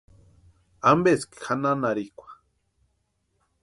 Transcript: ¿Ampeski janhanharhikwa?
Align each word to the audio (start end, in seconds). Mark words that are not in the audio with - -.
¿Ampeski 0.89 1.37
janhanharhikwa? 1.45 2.27